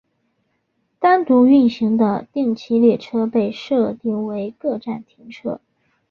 [0.97, 5.61] 单独运行的定期列车被设定为各站停车。